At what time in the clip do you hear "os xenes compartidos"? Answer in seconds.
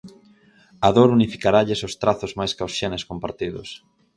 2.69-3.69